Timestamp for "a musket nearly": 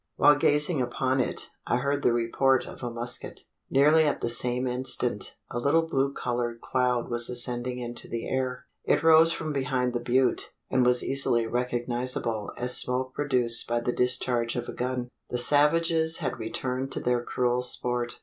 2.81-4.03